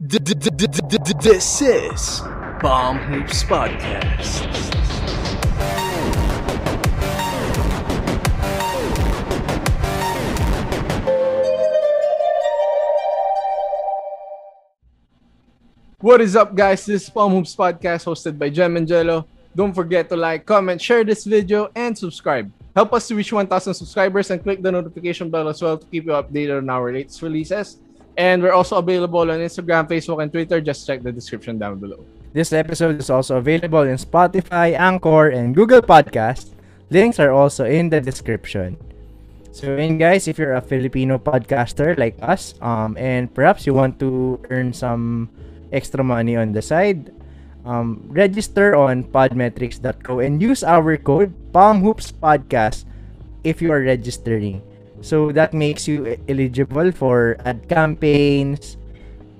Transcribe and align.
This 0.00 1.62
is 1.62 2.20
Bomb 2.60 2.98
Hoops 2.98 3.44
Podcast. 3.44 4.42
What 16.00 16.20
is 16.20 16.34
up, 16.34 16.56
guys? 16.56 16.86
This 16.86 17.04
is 17.04 17.10
Bomb 17.10 17.30
Hoops 17.30 17.54
Podcast 17.54 18.04
hosted 18.04 18.36
by 18.36 18.50
Jem 18.50 18.76
and 18.76 18.88
Jello. 18.88 19.28
Don't 19.54 19.72
forget 19.72 20.08
to 20.08 20.16
like, 20.16 20.44
comment, 20.44 20.82
share 20.82 21.04
this 21.04 21.22
video, 21.22 21.70
and 21.76 21.96
subscribe. 21.96 22.50
Help 22.74 22.92
us 22.94 23.06
to 23.06 23.14
reach 23.14 23.32
1,000 23.32 23.72
subscribers 23.72 24.28
and 24.32 24.42
click 24.42 24.60
the 24.60 24.72
notification 24.72 25.30
bell 25.30 25.48
as 25.48 25.62
well 25.62 25.78
to 25.78 25.86
keep 25.86 26.06
you 26.06 26.10
updated 26.10 26.58
on 26.58 26.68
our 26.68 26.92
latest 26.92 27.22
releases. 27.22 27.78
And 28.16 28.42
we're 28.42 28.52
also 28.54 28.78
available 28.78 29.20
on 29.20 29.42
Instagram, 29.42 29.88
Facebook, 29.88 30.22
and 30.22 30.30
Twitter. 30.30 30.60
Just 30.60 30.86
check 30.86 31.02
the 31.02 31.10
description 31.10 31.58
down 31.58 31.78
below. 31.78 32.04
This 32.32 32.52
episode 32.52 32.98
is 32.98 33.10
also 33.10 33.38
available 33.38 33.82
in 33.82 33.96
Spotify, 33.96 34.78
Anchor, 34.78 35.30
and 35.30 35.54
Google 35.54 35.82
Podcast. 35.82 36.50
Links 36.90 37.18
are 37.18 37.30
also 37.30 37.64
in 37.64 37.90
the 37.90 38.00
description. 38.00 38.76
So, 39.54 39.78
and 39.78 39.98
guys, 39.98 40.26
if 40.26 40.38
you're 40.38 40.54
a 40.54 40.60
Filipino 40.60 41.18
podcaster 41.18 41.96
like 41.96 42.18
us, 42.20 42.54
um, 42.60 42.98
and 42.98 43.30
perhaps 43.30 43.66
you 43.66 43.74
want 43.74 43.98
to 44.00 44.42
earn 44.50 44.74
some 44.74 45.30
extra 45.70 46.02
money 46.02 46.34
on 46.34 46.50
the 46.50 46.62
side, 46.62 47.14
um, 47.64 48.02
register 48.10 48.74
on 48.74 49.04
podmetrics.co 49.04 50.18
and 50.18 50.42
use 50.42 50.62
our 50.62 50.96
code 50.98 51.32
PalmHoopsPodcast 51.52 52.84
if 53.44 53.62
you 53.62 53.70
are 53.70 53.80
registering. 53.80 54.62
So 55.04 55.36
that 55.36 55.52
makes 55.52 55.84
you 55.84 56.16
eligible 56.32 56.88
for 56.88 57.36
ad 57.44 57.68
campaigns, 57.68 58.80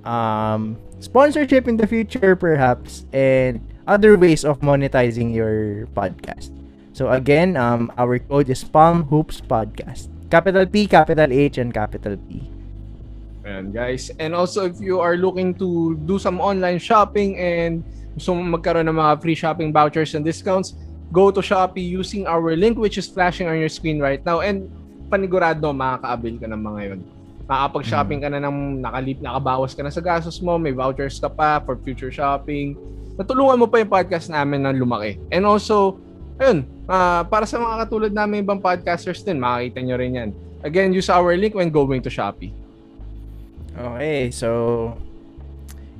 um, 0.04 0.76
sponsorship 1.00 1.64
in 1.64 1.80
the 1.80 1.88
future 1.88 2.36
perhaps, 2.36 3.08
and 3.16 3.64
other 3.88 4.20
ways 4.20 4.44
of 4.44 4.60
monetizing 4.60 5.32
your 5.32 5.88
podcast. 5.96 6.52
So 6.92 7.08
again, 7.08 7.56
um, 7.56 7.88
our 7.96 8.20
code 8.20 8.52
is 8.52 8.60
Palm 8.60 9.08
Hoops 9.08 9.40
Podcast. 9.40 10.12
Capital 10.28 10.68
P, 10.68 10.84
capital 10.84 11.32
H, 11.32 11.56
and 11.56 11.72
capital 11.72 12.20
P. 12.28 12.44
Ayan, 13.48 13.72
guys. 13.72 14.12
And 14.20 14.36
also, 14.36 14.68
if 14.68 14.76
you 14.84 15.00
are 15.00 15.16
looking 15.16 15.56
to 15.56 15.96
do 16.04 16.20
some 16.20 16.44
online 16.44 16.76
shopping 16.76 17.40
and 17.40 17.80
gusto 18.20 18.36
mo 18.36 18.60
magkaroon 18.60 18.84
ng 18.84 19.00
mga 19.00 19.16
free 19.24 19.34
shopping 19.34 19.72
vouchers 19.72 20.12
and 20.12 20.28
discounts, 20.28 20.76
go 21.08 21.32
to 21.32 21.40
Shopee 21.40 21.80
using 21.80 22.28
our 22.28 22.52
link 22.52 22.76
which 22.76 23.00
is 23.00 23.08
flashing 23.08 23.48
on 23.48 23.56
your 23.56 23.72
screen 23.72 23.96
right 23.96 24.20
now. 24.28 24.44
And 24.44 24.68
panigurado 25.08 25.70
makaka-avail 25.72 26.36
ka 26.40 26.46
ng 26.48 26.62
mga 26.62 26.80
yun. 26.92 27.00
Makakapag-shopping 27.44 28.20
ka 28.24 28.28
na 28.32 28.40
ng 28.40 28.80
nakalip, 28.80 29.18
nakabawas 29.20 29.76
ka 29.76 29.84
na 29.84 29.92
sa 29.92 30.00
gastos 30.00 30.40
mo, 30.40 30.56
may 30.56 30.72
vouchers 30.72 31.20
ka 31.20 31.28
pa 31.28 31.60
for 31.60 31.76
future 31.80 32.08
shopping. 32.08 32.74
Natulungan 33.20 33.60
mo 33.60 33.66
pa 33.68 33.78
yung 33.84 33.92
podcast 33.92 34.32
namin 34.32 34.64
ng 34.64 34.80
lumaki. 34.80 35.20
And 35.28 35.44
also, 35.44 36.00
ayun, 36.40 36.64
uh, 36.88 37.22
para 37.28 37.44
sa 37.44 37.60
mga 37.60 37.84
katulad 37.84 38.12
namin 38.16 38.42
ibang 38.42 38.58
podcasters 38.64 39.20
din, 39.20 39.38
makikita 39.38 39.80
nyo 39.84 39.96
rin 40.00 40.18
yan. 40.18 40.30
Again, 40.64 40.96
use 40.96 41.12
our 41.12 41.36
link 41.36 41.52
when 41.52 41.68
going 41.68 42.00
to 42.00 42.08
Shopee. 42.08 42.50
Okay, 43.74 44.32
so 44.32 44.48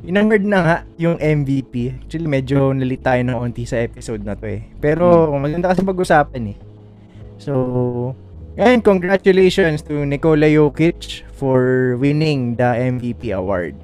Inangard 0.05 0.45
na 0.45 0.61
nga 0.61 0.77
yung 1.01 1.17
MVP. 1.17 2.05
Actually, 2.05 2.29
medyo 2.29 2.77
nalit 2.77 3.01
tayo 3.01 3.25
ng 3.25 3.41
onti 3.41 3.65
sa 3.65 3.81
episode 3.81 4.21
na 4.21 4.37
to 4.37 4.45
eh. 4.45 4.61
Pero 4.77 5.33
hmm. 5.33 5.41
maganda 5.41 5.73
kasi 5.73 5.81
pag-usapan 5.81 6.53
eh. 6.53 6.57
So, 7.41 7.53
ngayon, 8.55 8.81
congratulations 8.83 9.83
to 9.83 10.07
Nikola 10.07 10.47
Jokic 10.47 11.27
for 11.35 11.95
winning 11.99 12.55
the 12.55 12.71
MVP 12.95 13.35
award. 13.35 13.75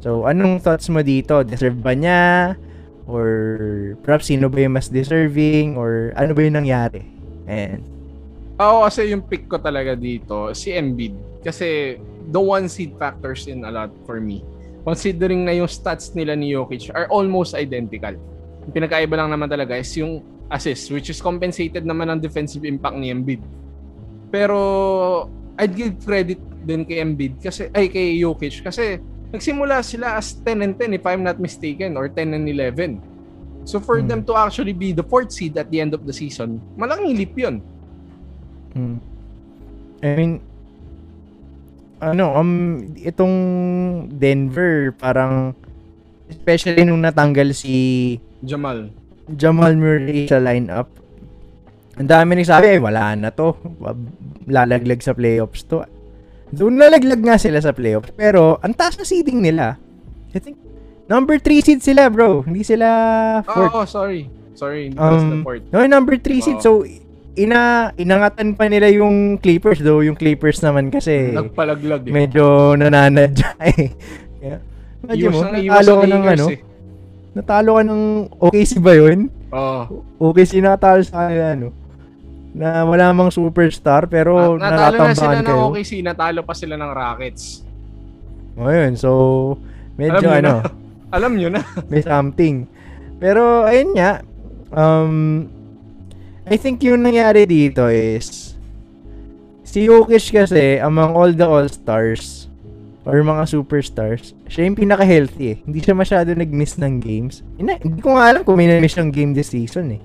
So, 0.00 0.24
anong 0.24 0.64
thoughts 0.64 0.88
mo 0.88 1.04
dito? 1.04 1.44
Deserve 1.44 1.76
ba 1.76 1.92
niya? 1.92 2.56
Or 3.06 3.28
perhaps 4.02 4.32
sino 4.32 4.48
ba 4.48 4.64
yung 4.64 4.74
mas 4.74 4.88
deserving? 4.88 5.76
Or 5.76 6.16
ano 6.16 6.32
ba 6.32 6.40
yung 6.42 6.56
nangyari? 6.62 7.04
And 7.46 7.84
Ako 8.56 8.88
kasi 8.88 9.12
yung 9.12 9.20
pick 9.20 9.52
ko 9.52 9.60
talaga 9.60 9.92
dito, 9.92 10.56
si 10.56 10.72
Embiid. 10.72 11.44
Kasi 11.44 12.00
the 12.32 12.40
one 12.40 12.72
seed 12.72 12.96
factors 12.96 13.44
in 13.46 13.62
a 13.62 13.70
lot 13.70 13.92
for 14.08 14.16
me 14.16 14.40
considering 14.86 15.42
na 15.42 15.50
yung 15.50 15.66
stats 15.66 16.14
nila 16.14 16.38
ni 16.38 16.54
Jokic 16.54 16.94
are 16.94 17.10
almost 17.10 17.58
identical. 17.58 18.14
Yung 18.62 18.70
pinakaiba 18.72 19.18
lang 19.18 19.34
naman 19.34 19.50
talaga 19.50 19.74
is 19.74 19.90
yung 19.98 20.22
assist 20.46 20.94
which 20.94 21.10
is 21.10 21.18
compensated 21.18 21.82
naman 21.82 22.06
ng 22.06 22.22
defensive 22.22 22.62
impact 22.62 22.94
ni 22.94 23.10
Embiid. 23.10 23.42
Pero 24.30 24.58
I'd 25.56 25.72
give 25.72 25.96
credit 26.02 26.40
din 26.66 26.82
kay 26.82 26.98
Embiid 27.00 27.38
kasi 27.38 27.70
ay 27.70 27.86
kay 27.86 28.18
Jokic 28.18 28.60
kasi 28.66 28.98
nagsimula 29.30 29.80
sila 29.86 30.18
as 30.18 30.34
10 30.42 30.66
and 30.66 30.74
10 30.74 30.98
if 30.98 31.04
I'm 31.06 31.22
not 31.22 31.38
mistaken 31.38 31.94
or 31.94 32.10
10 32.10 32.34
and 32.34 32.46
11. 32.50 32.98
So 33.66 33.82
for 33.82 33.98
hmm. 33.98 34.06
them 34.06 34.20
to 34.26 34.34
actually 34.38 34.74
be 34.74 34.94
the 34.94 35.02
fourth 35.02 35.34
seed 35.34 35.58
at 35.58 35.70
the 35.70 35.82
end 35.82 35.94
of 35.94 36.06
the 36.06 36.14
season, 36.14 36.62
malaking 36.78 37.18
leap 37.18 37.34
'yun. 37.34 37.62
Hmm. 38.74 38.98
I 40.04 40.08
mean, 40.14 40.32
ano, 41.98 42.36
um, 42.36 42.52
itong 43.00 43.34
Denver, 44.20 44.92
parang, 45.00 45.56
especially 46.28 46.84
nung 46.84 47.00
natanggal 47.02 47.56
si 47.56 48.16
Jamal. 48.44 48.92
Jamal 49.34 49.74
Murray 49.74 50.30
sa 50.30 50.38
lineup. 50.38 50.86
Ang 51.96 52.08
dami 52.12 52.36
nagsabi, 52.36 52.76
eh, 52.76 52.80
wala 52.80 53.16
na 53.16 53.32
to. 53.32 53.56
Lalaglag 54.44 55.00
sa 55.00 55.16
playoffs 55.16 55.64
to. 55.64 55.80
Doon 56.52 56.76
lalaglag 56.76 57.24
nga 57.24 57.40
sila 57.40 57.58
sa 57.58 57.72
playoffs. 57.72 58.12
Pero, 58.12 58.60
ang 58.60 58.76
taas 58.76 59.00
na 59.00 59.08
seeding 59.08 59.40
nila. 59.40 59.80
I 60.36 60.38
think, 60.38 60.60
number 61.08 61.40
3 61.40 61.64
seed 61.64 61.80
sila, 61.80 62.12
bro. 62.12 62.44
Hindi 62.44 62.62
sila 62.62 62.86
fourth. 63.48 63.72
Oh, 63.72 63.88
sorry. 63.88 64.28
Sorry, 64.52 64.92
hindi 64.92 65.00
um, 65.00 65.40
fourth. 65.40 65.64
No, 65.72 65.88
number 65.88 66.20
3 66.20 66.44
seed. 66.44 66.60
Oh. 66.60 66.64
So, 66.64 66.72
ina 67.36 67.92
inangatan 68.00 68.56
pa 68.56 68.64
nila 68.66 68.88
yung 68.88 69.36
Clippers 69.36 69.84
though 69.84 70.00
yung 70.00 70.16
Clippers 70.16 70.64
naman 70.64 70.88
kasi 70.88 71.36
nagpalaglag 71.36 72.08
eh. 72.08 72.12
medyo 72.12 72.72
nananadya 72.80 73.60
eh 73.76 73.92
yeah. 74.40 74.60
Imagine 75.04 75.30
mo, 75.30 75.40
natalo 75.44 75.92
ka 76.00 76.06
ng 76.08 76.24
ano 76.24 76.44
eh. 76.48 76.60
natalo 77.36 77.70
ka 77.76 77.82
ng 77.84 78.02
OKC 78.40 78.80
ba 78.80 78.92
yun? 78.96 79.28
oo 79.52 80.00
oh. 80.16 80.32
OKC 80.32 80.64
natalo 80.64 81.04
sa 81.04 81.28
kanila 81.28 81.52
ano 81.52 81.68
na 82.56 82.82
wala 82.82 83.12
mang 83.12 83.28
superstar 83.28 84.08
pero 84.08 84.56
Na, 84.56 84.72
natalo 84.72 84.96
na 84.98 85.12
sila 85.12 85.36
kayo. 85.36 85.44
ng 85.44 85.60
OKC 85.68 85.90
natalo 86.00 86.40
pa 86.40 86.56
sila 86.56 86.74
ng 86.74 86.90
Rockets 86.90 87.60
o 88.56 88.66
yun 88.66 88.96
so 88.96 89.10
medyo 89.94 90.24
alam 90.24 90.40
ano 90.40 90.52
na. 90.56 90.70
alam 91.16 91.32
nyo 91.36 91.48
na 91.52 91.60
may 91.92 92.00
something 92.00 92.64
pero 93.20 93.68
ayun 93.68 93.92
nga 93.92 94.24
um 94.72 95.44
I 96.46 96.56
think 96.56 96.80
yung 96.80 97.02
nangyari 97.02 97.44
dito 97.44 97.84
is 97.86 98.56
si 99.66 99.84
Jokic 99.84 100.32
kasi 100.32 100.78
among 100.78 101.12
all 101.12 101.32
the 101.34 101.42
all-stars 101.42 102.46
or 103.02 103.18
mga 103.18 103.46
superstars, 103.46 104.34
siya 104.46 104.66
yung 104.66 104.74
pinaka-healthy 104.74 105.46
eh. 105.46 105.58
Hindi 105.62 105.78
siya 105.78 105.94
masyado 105.94 106.34
nag-miss 106.34 106.74
ng 106.74 106.98
games. 106.98 107.46
Ina, 107.54 107.78
hindi 107.78 108.02
ko 108.02 108.18
nga 108.18 108.34
alam 108.34 108.42
kung 108.42 108.58
may 108.58 108.66
na-miss 108.66 108.98
ng 108.98 109.14
game 109.14 109.30
this 109.30 109.54
season 109.54 109.94
eh. 109.94 110.02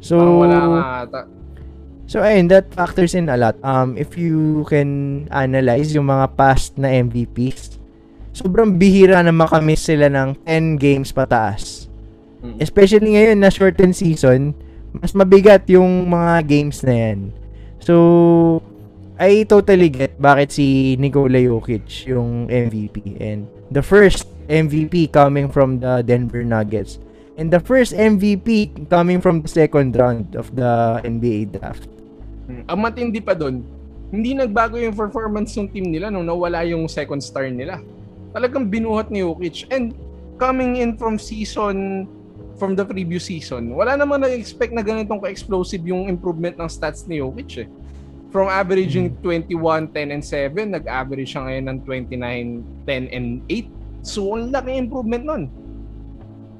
So, 0.00 0.16
oh, 0.16 0.40
wala 0.40 0.56
nga 0.56 0.80
ata. 1.04 1.20
So, 2.10 2.26
ayun, 2.26 2.50
that 2.50 2.74
factors 2.74 3.14
in 3.14 3.30
a 3.30 3.38
lot. 3.38 3.54
Um, 3.62 3.94
if 3.94 4.18
you 4.18 4.66
can 4.66 5.30
analyze 5.30 5.94
yung 5.94 6.10
mga 6.10 6.34
past 6.34 6.74
na 6.74 6.90
MVPs, 6.90 7.78
sobrang 8.34 8.74
bihira 8.82 9.22
na 9.22 9.30
makamiss 9.30 9.86
sila 9.86 10.10
ng 10.10 10.34
10 10.42 10.74
games 10.74 11.14
pataas. 11.14 11.86
Especially 12.58 13.14
ngayon 13.14 13.38
na 13.38 13.46
shortened 13.46 13.94
season, 13.94 14.58
mas 14.90 15.14
mabigat 15.14 15.70
yung 15.70 16.10
mga 16.10 16.50
games 16.50 16.82
na 16.82 16.98
yan. 16.98 17.30
So, 17.78 18.58
I 19.14 19.46
totally 19.46 19.94
get 19.94 20.18
bakit 20.18 20.50
si 20.50 20.98
Nikola 20.98 21.38
Jokic 21.38 22.10
yung 22.10 22.50
MVP. 22.50 23.22
And 23.22 23.46
the 23.70 23.86
first 23.86 24.26
MVP 24.50 25.14
coming 25.14 25.46
from 25.46 25.78
the 25.78 26.02
Denver 26.02 26.42
Nuggets. 26.42 26.98
And 27.38 27.54
the 27.54 27.62
first 27.62 27.94
MVP 27.94 28.90
coming 28.90 29.22
from 29.22 29.46
the 29.46 29.50
second 29.52 29.94
round 29.94 30.34
of 30.34 30.50
the 30.58 30.98
NBA 31.06 31.54
draft. 31.54 31.99
Hmm. 32.48 32.62
Ang 32.68 32.78
matindi 32.80 33.20
pa 33.20 33.36
doon, 33.36 33.60
hindi 34.10 34.34
nagbago 34.34 34.74
yung 34.74 34.94
performance 34.94 35.54
ng 35.54 35.70
team 35.70 35.86
nila 35.90 36.10
nung 36.10 36.26
nawala 36.26 36.66
yung 36.66 36.90
second 36.90 37.22
star 37.22 37.46
nila. 37.46 37.78
Talagang 38.34 38.66
binuhat 38.66 39.10
ni 39.10 39.22
Jokic. 39.22 39.70
And 39.70 39.94
coming 40.38 40.82
in 40.82 40.98
from 40.98 41.18
season 41.18 42.06
from 42.58 42.76
the 42.76 42.84
previous 42.84 43.30
season, 43.30 43.72
wala 43.72 43.96
naman 43.96 44.20
nag-expect 44.20 44.74
na 44.74 44.84
ganitong 44.84 45.22
ka-explosive 45.22 45.80
yung 45.86 46.10
improvement 46.10 46.58
ng 46.58 46.68
stats 46.68 47.06
ni 47.06 47.22
Jokic 47.22 47.64
eh. 47.64 47.68
From 48.30 48.46
averaging 48.46 49.18
21, 49.26 49.90
hmm. 49.90 49.94
10, 49.94 50.14
and 50.14 50.22
7, 50.22 50.76
nag-average 50.78 51.34
siya 51.34 51.42
ngayon 51.46 51.64
ng 51.66 51.78
29, 51.82 52.86
10, 52.86 53.16
and 53.16 53.28
8. 53.48 54.06
So, 54.06 54.38
ang 54.38 54.54
laki 54.54 54.70
improvement 54.78 55.24
nun. 55.26 55.42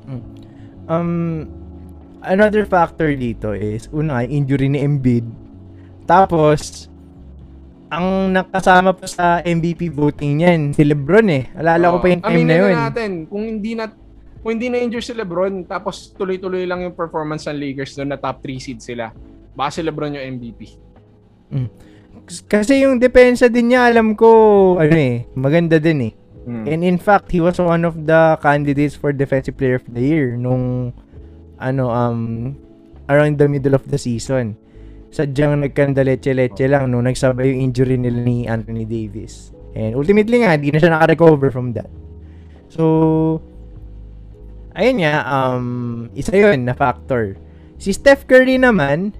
Hmm. 0.07 0.23
Um, 0.91 1.13
another 2.27 2.67
factor 2.67 3.15
dito 3.15 3.55
is, 3.55 3.87
una, 3.95 4.27
injury 4.27 4.67
ni 4.67 4.83
Embiid. 4.83 5.40
Tapos, 6.11 6.91
ang 7.87 8.35
nakasama 8.35 8.91
pa 8.91 9.07
sa 9.07 9.39
MVP 9.47 9.95
voting 9.95 10.43
niyan, 10.43 10.61
si 10.75 10.83
LeBron 10.83 11.27
eh. 11.31 11.45
Alala 11.55 11.95
ko 11.95 12.03
pa 12.03 12.11
yung 12.11 12.23
time 12.27 12.43
na 12.43 12.57
yun. 12.59 12.75
na 12.75 12.91
natin, 12.91 13.11
kung 13.31 13.47
hindi 13.47 13.79
na 13.79 13.87
kung 14.41 14.57
hindi 14.57 14.73
na-injure 14.73 15.05
si 15.05 15.13
LeBron, 15.15 15.69
tapos 15.69 16.17
tuloy-tuloy 16.17 16.65
lang 16.65 16.83
yung 16.83 16.97
performance 16.97 17.45
ng 17.47 17.61
Lakers 17.61 17.95
doon 17.95 18.11
na 18.11 18.19
top 18.19 18.43
3 18.43 18.57
seed 18.59 18.81
sila, 18.81 19.13
baka 19.55 19.79
si 19.79 19.81
LeBron 19.85 20.17
yung 20.17 20.27
MVP. 20.41 20.61
Kasi 22.49 22.83
yung 22.87 22.97
depensa 22.97 23.53
din 23.53 23.75
niya, 23.75 23.91
alam 23.91 24.17
ko, 24.17 24.31
ano 24.81 24.97
eh, 24.97 25.29
maganda 25.37 25.77
din 25.77 26.11
eh. 26.11 26.13
Hmm. 26.47 26.65
And 26.65 26.81
in 26.81 26.97
fact, 26.97 27.29
he 27.29 27.39
was 27.43 27.61
one 27.61 27.85
of 27.85 28.09
the 28.09 28.41
candidates 28.41 28.97
for 28.97 29.13
Defensive 29.13 29.61
Player 29.61 29.77
of 29.77 29.85
the 29.85 30.01
Year 30.01 30.41
nung 30.41 30.97
ano 31.61 31.93
um 31.93 32.57
around 33.13 33.37
the 33.37 33.45
middle 33.45 33.77
of 33.77 33.85
the 33.85 34.01
season. 34.01 34.57
Sadyang 35.11 35.67
nagkandaleche-leche 35.67 36.71
lang 36.71 36.91
nung 36.91 37.07
nagsabay 37.07 37.51
yung 37.51 37.71
injury 37.71 37.99
nila 37.99 38.23
ni 38.23 38.47
Anthony 38.47 38.87
Davis. 38.87 39.51
And 39.75 39.99
ultimately 39.99 40.43
nga, 40.43 40.55
hindi 40.55 40.71
na 40.71 40.79
siya 40.79 40.95
naka-recover 40.95 41.51
from 41.51 41.75
that. 41.75 41.91
So, 42.71 43.43
ayun 44.79 45.03
nga, 45.03 45.27
um, 45.27 46.07
isa 46.15 46.35
yun 46.35 46.63
na 46.67 46.75
factor. 46.79 47.35
Si 47.77 47.91
Steph 47.91 48.27
Curry 48.31 48.59
naman, 48.63 49.15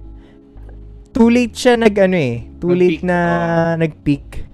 too 1.11 1.27
late 1.27 1.55
siya 1.55 1.75
nag 1.75 1.95
ano 1.99 2.15
eh, 2.15 2.47
too 2.63 2.71
late 2.71 3.03
na 3.03 3.17
nag-peak. 3.75 4.47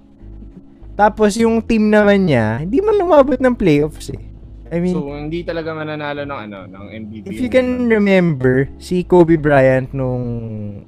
Tapos 0.98 1.38
yung 1.38 1.62
team 1.62 1.94
naman 1.94 2.26
niya, 2.26 2.66
hindi 2.66 2.82
man 2.82 2.98
lumabot 2.98 3.38
ng 3.38 3.54
playoffs 3.54 4.10
eh. 4.10 4.27
I 4.72 4.78
mean, 4.80 4.94
so, 4.94 5.08
hindi 5.10 5.44
talaga 5.44 5.72
mananalo 5.72 6.24
ng 6.24 6.40
ano, 6.50 6.58
ng 6.68 6.86
MVP. 7.08 7.26
if 7.32 7.40
you 7.40 7.50
can 7.50 7.88
remember, 7.88 8.68
si 8.78 9.04
Kobe 9.04 9.36
Bryant 9.36 9.92
nung 9.92 10.26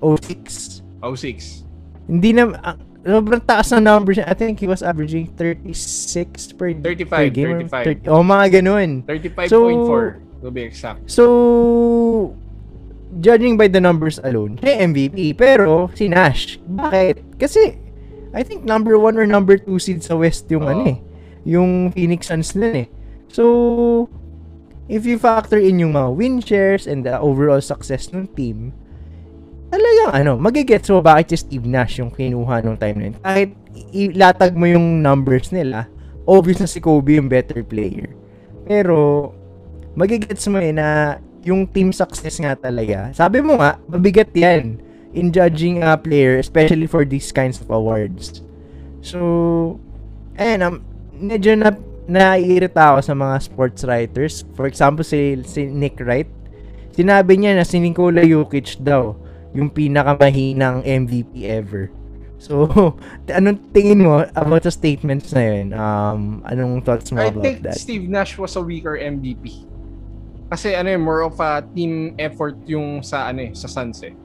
06, 0.02 0.84
06. 1.02 1.64
hindi 2.08 2.34
na, 2.34 2.52
ah, 2.60 2.76
sobrang 3.02 3.42
taas 3.42 3.72
na 3.72 3.80
numbers 3.80 4.20
niya. 4.20 4.28
I 4.28 4.36
think 4.36 4.60
he 4.60 4.68
was 4.68 4.84
averaging 4.84 5.32
36 5.34 6.54
per, 6.54 6.76
35, 6.76 7.10
per 7.10 7.30
game. 7.30 7.50
or 7.50 7.60
35. 7.68 8.04
30 8.04 8.12
oh, 8.12 8.24
mga 8.24 8.46
ganun. 8.60 8.90
35.4 9.08 9.48
So- 9.50 10.28
to 10.40 10.52
be 10.52 10.64
exact. 10.64 11.04
So, 11.12 12.34
judging 13.20 13.58
by 13.58 13.68
the 13.68 13.82
numbers 13.82 14.20
alone, 14.24 14.56
siya 14.60 14.88
MVP. 14.88 15.36
Pero, 15.36 15.90
si 15.96 16.08
Nash, 16.08 16.60
bakit? 16.64 17.20
Kasi, 17.36 17.76
I 18.32 18.42
think 18.46 18.64
number 18.64 18.96
one 18.96 19.18
or 19.18 19.26
number 19.26 19.58
two 19.58 19.80
seed 19.82 20.06
sa 20.06 20.14
West 20.16 20.46
yung 20.54 20.64
Oo. 20.64 20.70
ano 20.70 20.82
eh. 20.86 20.98
Yung 21.50 21.90
Phoenix 21.92 22.30
Suns 22.30 22.54
nun 22.54 22.86
eh. 22.86 22.88
So, 23.30 24.10
if 24.90 25.06
you 25.06 25.22
factor 25.22 25.62
in 25.62 25.78
yung 25.78 25.94
mga 25.94 26.10
win 26.18 26.36
shares 26.42 26.90
and 26.90 27.06
the 27.06 27.22
overall 27.22 27.62
success 27.62 28.10
ng 28.10 28.26
team, 28.34 28.74
talagang 29.70 30.26
ano, 30.26 30.34
magigets 30.42 30.90
mo 30.90 31.00
bakit 31.00 31.38
si 31.38 31.38
Steve 31.46 31.70
Nash 31.70 32.02
yung 32.02 32.10
kinuha 32.10 32.66
nung 32.66 32.78
time 32.78 32.98
na. 32.98 33.08
Kahit 33.22 33.54
ilatag 33.94 34.58
mo 34.58 34.66
yung 34.66 35.06
numbers 35.06 35.54
nila, 35.54 35.86
obvious 36.26 36.58
na 36.58 36.70
si 36.70 36.82
Kobe 36.82 37.22
yung 37.22 37.30
better 37.30 37.62
player. 37.62 38.10
Pero, 38.66 39.30
magigets 39.94 40.50
mo 40.50 40.58
eh 40.58 40.74
na 40.74 41.18
yung 41.46 41.70
team 41.70 41.94
success 41.94 42.42
nga 42.42 42.58
talaga. 42.58 43.14
Sabi 43.14 43.46
mo 43.46 43.62
nga, 43.62 43.78
mabigat 43.86 44.34
yan 44.34 44.82
in 45.14 45.34
judging 45.34 45.82
a 45.82 45.98
player, 45.98 46.38
especially 46.38 46.86
for 46.86 47.06
these 47.06 47.30
kinds 47.34 47.62
of 47.62 47.70
awards. 47.70 48.42
So, 49.02 49.80
ayun, 50.38 50.62
um, 50.66 50.76
medyo 51.18 51.56
na 51.58 51.74
naiirita 52.10 52.98
ako 52.98 53.00
sa 53.06 53.14
mga 53.14 53.36
sports 53.40 53.82
writers. 53.86 54.42
For 54.58 54.66
example, 54.66 55.06
si, 55.06 55.38
si 55.46 55.70
Nick 55.70 56.02
Wright. 56.02 56.28
Sinabi 56.92 57.38
niya 57.38 57.54
na 57.54 57.64
si 57.64 57.78
Nikola 57.78 58.26
Jokic 58.26 58.82
daw 58.82 59.14
yung 59.54 59.70
pinakamahinang 59.70 60.82
MVP 60.84 61.46
ever. 61.46 61.94
So, 62.40 62.68
anong 63.30 63.72
tingin 63.72 64.02
mo 64.02 64.26
about 64.34 64.66
the 64.66 64.74
statements 64.74 65.30
na 65.32 65.44
yun? 65.44 65.68
Um, 65.72 66.42
anong 66.44 66.82
thoughts 66.82 67.14
mo 67.14 67.22
I 67.22 67.30
about 67.30 67.44
think 67.46 67.62
that? 67.64 67.78
Steve 67.78 68.10
Nash 68.10 68.36
was 68.36 68.58
a 68.58 68.64
weaker 68.64 68.98
MVP. 68.98 69.70
Kasi 70.50 70.74
ano 70.74 70.90
eh, 70.90 70.98
more 70.98 71.22
of 71.22 71.38
a 71.38 71.62
team 71.62 72.18
effort 72.18 72.58
yung 72.66 73.06
sa 73.06 73.30
ano 73.30 73.46
eh, 73.46 73.52
sa 73.54 73.70
Suns 73.70 74.02
eh. 74.02 74.16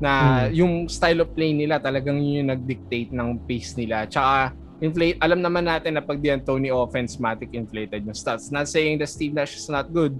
Na 0.00 0.48
Mm. 0.48 0.54
yung 0.56 0.72
style 0.88 1.20
of 1.22 1.30
play 1.36 1.52
nila 1.52 1.76
talagang 1.78 2.18
yun 2.18 2.42
yung 2.42 2.50
nag-dictate 2.56 3.12
ng 3.12 3.28
pace 3.44 3.76
nila. 3.76 4.08
Tsaka 4.08 4.56
inflate, 4.82 5.16
alam 5.22 5.38
naman 5.38 5.70
natin 5.70 5.94
na 5.94 6.02
pag 6.02 6.18
di 6.18 6.28
Tony 6.42 6.74
offense 6.74 7.14
matic 7.16 7.54
inflated 7.54 8.02
yung 8.02 8.18
stats. 8.18 8.50
Not 8.50 8.66
saying 8.66 8.98
that 8.98 9.08
Steve 9.08 9.30
Nash 9.30 9.54
is 9.54 9.70
not 9.70 9.94
good. 9.94 10.18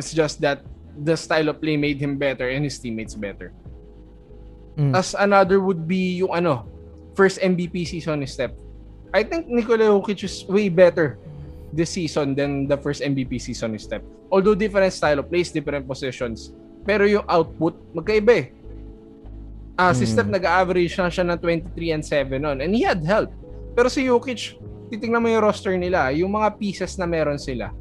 It's 0.00 0.16
just 0.16 0.40
that 0.40 0.64
the 0.96 1.12
style 1.12 1.52
of 1.52 1.60
play 1.60 1.76
made 1.76 2.00
him 2.00 2.16
better 2.16 2.48
and 2.48 2.64
his 2.64 2.80
teammates 2.80 3.12
better. 3.12 3.52
Mm. 4.80 4.96
As 4.96 5.12
another 5.12 5.60
would 5.60 5.84
be 5.84 6.24
yung 6.24 6.32
ano, 6.32 6.64
first 7.12 7.36
MVP 7.44 7.84
season 7.84 8.24
ni 8.24 8.28
Steph. 8.28 8.56
I 9.12 9.20
think 9.20 9.44
Nikola 9.44 9.92
Jokic 9.92 10.24
is 10.24 10.48
way 10.48 10.72
better 10.72 11.20
this 11.68 11.92
season 11.92 12.32
than 12.32 12.64
the 12.64 12.80
first 12.80 13.04
MVP 13.04 13.36
season 13.36 13.76
ni 13.76 13.80
Steph. 13.80 14.00
Although 14.32 14.56
different 14.56 14.96
style 14.96 15.20
of 15.20 15.28
plays, 15.28 15.52
different 15.52 15.84
positions. 15.84 16.56
Pero 16.88 17.04
yung 17.04 17.28
output, 17.28 17.76
magkaiba 17.92 18.32
eh. 18.32 18.46
Ah, 19.76 19.92
si 19.92 20.08
Hmm. 20.08 20.12
Steph 20.16 20.30
nag-average 20.32 20.96
na 20.96 21.12
siya 21.12 21.24
ng 21.28 21.36
23 21.36 21.92
and 21.92 22.04
7 22.04 22.40
noon. 22.40 22.58
And 22.64 22.72
he 22.72 22.88
had 22.88 23.04
help. 23.04 23.28
Pero 23.72 23.88
si 23.88 24.04
Jokic, 24.04 24.60
titingnan 24.92 25.24
mo 25.24 25.28
yung 25.32 25.44
roster 25.44 25.74
nila, 25.80 26.12
yung 26.12 26.32
mga 26.36 26.60
pieces 26.60 27.00
na 27.00 27.08
meron 27.08 27.40
sila. 27.40 27.72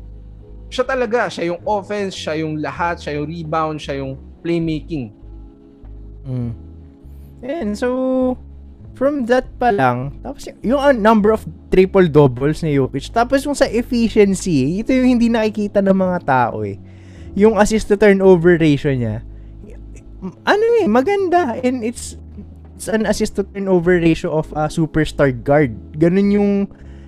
Siya 0.72 0.88
talaga, 0.88 1.28
siya 1.28 1.52
yung 1.52 1.60
offense, 1.68 2.16
siya 2.16 2.40
yung 2.40 2.64
lahat, 2.64 3.04
siya 3.04 3.20
yung 3.20 3.28
rebound, 3.28 3.78
siya 3.84 4.00
yung 4.00 4.16
playmaking. 4.40 5.12
Mm. 6.24 6.56
And 7.44 7.76
so, 7.76 7.90
from 8.96 9.28
that 9.28 9.50
pa 9.60 9.76
lang, 9.76 10.16
tapos 10.24 10.48
y- 10.48 10.72
yung 10.72 10.80
uh, 10.80 10.96
number 10.96 11.36
of 11.36 11.44
triple 11.68 12.08
doubles 12.08 12.64
ni 12.64 12.80
Jokic, 12.80 13.12
tapos 13.12 13.44
yung 13.44 13.58
sa 13.58 13.68
efficiency, 13.68 14.80
ito 14.80 14.96
yung 14.96 15.20
hindi 15.20 15.28
nakikita 15.28 15.84
ng 15.84 15.98
mga 15.98 16.20
tao 16.24 16.64
eh. 16.64 16.80
Yung 17.36 17.60
assist 17.60 17.92
to 17.92 18.00
turnover 18.00 18.56
ratio 18.56 18.96
niya, 18.96 19.26
ano 20.46 20.66
eh, 20.80 20.88
maganda. 20.88 21.58
And 21.60 21.82
it's, 21.82 22.16
it's 22.82 22.90
an 22.90 23.06
assist 23.06 23.38
to 23.38 23.46
turnover 23.46 24.02
ratio 24.02 24.34
of 24.34 24.50
a 24.58 24.66
superstar 24.66 25.30
guard. 25.30 25.78
Ganun 26.02 26.34
yung 26.34 26.52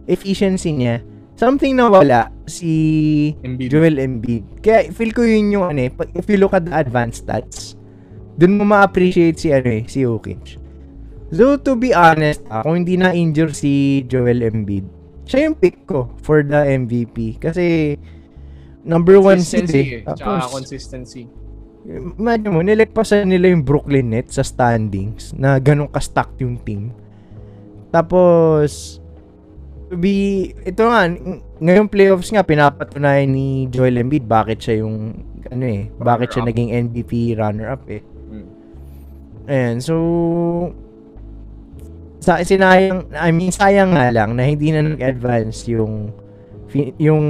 efficiency 0.06 0.70
niya. 0.70 1.02
Something 1.34 1.82
na 1.82 1.90
wala 1.90 2.30
si 2.46 3.34
Embiid. 3.42 3.74
Joel 3.74 3.98
Embiid. 3.98 4.62
Kaya 4.62 4.94
feel 4.94 5.10
ko 5.10 5.26
yun 5.26 5.50
yung 5.50 5.66
ano 5.66 5.90
eh, 5.90 5.90
pag- 5.90 6.14
if 6.14 6.30
you 6.30 6.38
look 6.38 6.54
at 6.54 6.70
the 6.70 6.74
advanced 6.78 7.26
stats, 7.26 7.74
dun 8.38 8.62
mo 8.62 8.70
ma-appreciate 8.70 9.42
si 9.42 9.50
ano 9.50 9.66
eh, 9.66 9.82
si 9.90 10.06
Jokic. 10.06 10.62
So 11.34 11.58
to 11.58 11.74
be 11.74 11.90
honest, 11.90 12.46
kung 12.62 12.86
hindi 12.86 12.94
na 12.94 13.10
injure 13.18 13.50
si 13.50 14.06
Joel 14.06 14.46
Embiid, 14.46 14.86
siya 15.26 15.50
yung 15.50 15.58
pick 15.58 15.90
ko 15.90 16.14
for 16.22 16.46
the 16.46 16.70
MVP 16.70 17.42
kasi 17.42 17.98
number 18.86 19.18
one 19.18 19.42
seed 19.42 19.66
Consistency 19.66 19.82
eh. 19.82 20.06
eh. 20.06 20.14
Tsaka 20.14 20.22
Tapos, 20.22 20.54
consistency. 20.54 21.24
Imagine 21.84 22.52
mo, 22.52 22.64
nilagpasan 22.64 23.28
nila 23.28 23.52
yung 23.52 23.64
Brooklyn 23.64 24.12
Nets 24.12 24.40
sa 24.40 24.44
standings 24.44 25.36
na 25.36 25.60
ganun 25.60 25.92
ka-stacked 25.92 26.40
yung 26.40 26.56
team. 26.64 26.96
Tapos, 27.92 29.00
to 29.92 30.00
be, 30.00 30.50
ito 30.64 30.82
nga, 30.88 31.06
ng- 31.06 31.44
ngayong 31.60 31.92
playoffs 31.92 32.32
nga, 32.32 32.42
pinapatunayan 32.42 33.30
ni 33.30 33.68
Joel 33.68 34.00
Embiid 34.00 34.26
bakit 34.26 34.64
siya 34.64 34.82
yung, 34.82 35.14
ano 35.52 35.66
eh, 35.68 35.92
bakit 36.00 36.34
siya 36.34 36.48
naging 36.48 36.72
MVP 36.90 37.36
runner-up 37.36 37.84
eh. 37.92 38.02
Mm. 38.32 38.48
Ayan, 39.46 39.76
so, 39.84 39.96
sa 42.24 42.40
sinayang, 42.40 43.12
I 43.12 43.36
mean, 43.36 43.52
sayang 43.52 43.92
nga 43.92 44.08
lang 44.08 44.40
na 44.40 44.48
hindi 44.48 44.72
na 44.72 44.88
nag-advance 44.88 45.68
yung, 45.68 46.16
yung 46.96 47.26